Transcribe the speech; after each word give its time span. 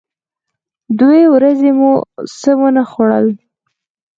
دوې 0.99 1.21
ورځې 1.35 1.71
مو 1.79 1.91
څه 2.39 2.51
و 2.59 2.61
نه 2.75 2.83
خوړل. 2.89 3.27